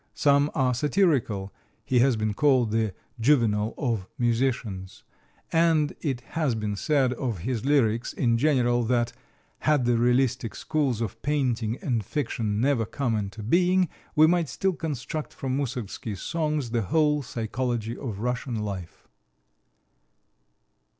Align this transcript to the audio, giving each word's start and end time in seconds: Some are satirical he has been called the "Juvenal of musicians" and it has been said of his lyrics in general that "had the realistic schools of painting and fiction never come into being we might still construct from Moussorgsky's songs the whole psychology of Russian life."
Some 0.15 0.49
are 0.55 0.73
satirical 0.73 1.53
he 1.85 1.99
has 1.99 2.15
been 2.15 2.33
called 2.33 2.71
the 2.71 2.95
"Juvenal 3.19 3.75
of 3.77 4.07
musicians" 4.17 5.03
and 5.51 5.95
it 6.01 6.21
has 6.21 6.55
been 6.55 6.75
said 6.75 7.13
of 7.13 7.41
his 7.41 7.65
lyrics 7.65 8.11
in 8.11 8.39
general 8.39 8.81
that 8.85 9.13
"had 9.59 9.85
the 9.85 9.99
realistic 9.99 10.55
schools 10.55 11.01
of 11.01 11.21
painting 11.21 11.77
and 11.83 12.03
fiction 12.03 12.59
never 12.59 12.87
come 12.87 13.15
into 13.15 13.43
being 13.43 13.89
we 14.15 14.25
might 14.25 14.49
still 14.49 14.73
construct 14.73 15.35
from 15.35 15.55
Moussorgsky's 15.55 16.19
songs 16.23 16.71
the 16.71 16.81
whole 16.81 17.21
psychology 17.21 17.95
of 17.95 18.21
Russian 18.21 18.55
life." 18.55 19.07